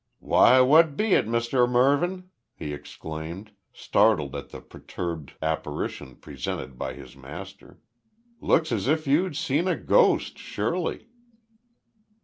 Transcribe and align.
"Why, 0.17 0.61
what 0.61 0.97
be 0.97 1.13
it, 1.13 1.27
Mus' 1.27 1.53
Mervyn?" 1.53 2.31
he 2.55 2.73
exclaimed, 2.73 3.51
startled 3.71 4.35
at 4.35 4.49
the 4.49 4.59
perturbed 4.59 5.33
apparition 5.43 6.15
presented 6.15 6.75
by 6.75 6.95
his 6.95 7.15
master. 7.15 7.79
"Look 8.39 8.71
as 8.71 8.87
if 8.87 9.05
you'd 9.05 9.35
seed 9.37 9.67
a 9.67 9.75
ghoast, 9.75 10.39
sure 10.39 10.75
ly." 10.79 11.01